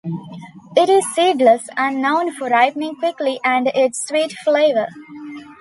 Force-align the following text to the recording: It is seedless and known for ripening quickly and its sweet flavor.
It 0.75 0.89
is 0.89 1.05
seedless 1.13 1.67
and 1.77 2.01
known 2.01 2.31
for 2.31 2.49
ripening 2.49 2.95
quickly 2.95 3.39
and 3.43 3.67
its 3.67 4.03
sweet 4.07 4.31
flavor. 4.31 4.87